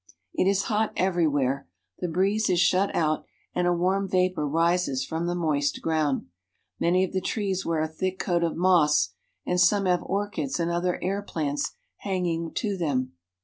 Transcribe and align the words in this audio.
It 0.33 0.47
is 0.49 0.63
hot 0.63 0.93
everywhere. 0.97 1.67
The 1.99 2.07
breeze 2.07 2.49
is 2.49 2.59
shut 2.59 2.95
out 2.95 3.23
and 3.53 3.67
a 3.67 3.71
warm 3.71 4.07
vapor 4.09 4.47
rises 4.47 5.05
from 5.05 5.27
the 5.27 5.35
moist 5.35 5.79
ground. 5.79 6.25
Many 6.79 7.03
of 7.03 7.13
the 7.13 7.21
trees 7.21 7.67
wear 7.67 7.81
a 7.81 7.87
thick 7.87 8.17
coat 8.17 8.43
of 8.43 8.55
moss 8.57 9.13
and 9.45 9.61
some 9.61 9.85
have 9.85 10.01
orchids 10.01 10.59
and 10.59 10.71
other 10.71 10.97
air 11.03 11.21
plants 11.21 11.73
hanging 11.99 12.51
to 12.55 12.75
them. 12.77 13.11